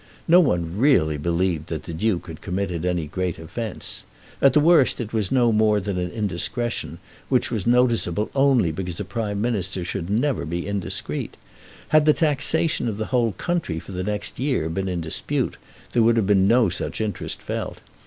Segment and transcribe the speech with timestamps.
[0.27, 4.03] No one really believed that the Duke had committed any great offence.
[4.41, 6.97] At the worst it was no more than indiscretion,
[7.29, 11.37] which was noticeable only because a Prime Minister should never be indiscreet.
[11.89, 15.57] Had the taxation of the whole country for the next year been in dispute,
[15.91, 17.77] there would have been no such interest felt.